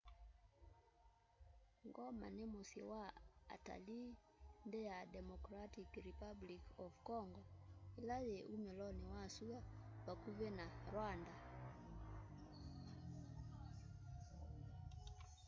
[1.95, 3.03] goma ni musyi wa
[3.55, 4.09] atalii
[4.65, 7.41] nthi ya democratic republic of congo
[7.99, 9.59] ila yi umiloni wa sua
[10.05, 11.33] vakuvi na rwanda